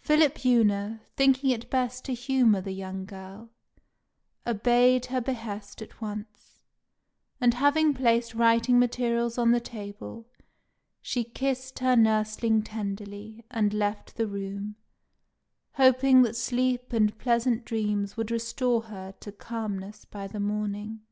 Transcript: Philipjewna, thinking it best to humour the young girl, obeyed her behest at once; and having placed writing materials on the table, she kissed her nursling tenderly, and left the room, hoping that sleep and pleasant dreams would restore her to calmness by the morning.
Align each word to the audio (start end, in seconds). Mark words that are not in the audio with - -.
Philipjewna, 0.00 1.02
thinking 1.16 1.50
it 1.50 1.70
best 1.70 2.04
to 2.06 2.14
humour 2.14 2.60
the 2.60 2.72
young 2.72 3.04
girl, 3.04 3.48
obeyed 4.44 5.06
her 5.06 5.20
behest 5.20 5.80
at 5.80 6.00
once; 6.00 6.58
and 7.40 7.54
having 7.54 7.94
placed 7.94 8.34
writing 8.34 8.80
materials 8.80 9.38
on 9.38 9.52
the 9.52 9.60
table, 9.60 10.26
she 11.00 11.22
kissed 11.22 11.78
her 11.78 11.94
nursling 11.94 12.64
tenderly, 12.64 13.44
and 13.52 13.72
left 13.72 14.16
the 14.16 14.26
room, 14.26 14.74
hoping 15.74 16.22
that 16.22 16.34
sleep 16.34 16.92
and 16.92 17.16
pleasant 17.18 17.64
dreams 17.64 18.16
would 18.16 18.32
restore 18.32 18.82
her 18.86 19.14
to 19.20 19.30
calmness 19.30 20.04
by 20.04 20.26
the 20.26 20.40
morning. 20.40 21.02